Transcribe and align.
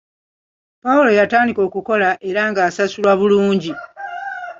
Pawulo 0.83 1.09
yatandika 1.19 1.59
okukola 1.67 2.09
era 2.29 2.41
ng'asasulwa 2.49 3.13
bulungi. 3.19 3.71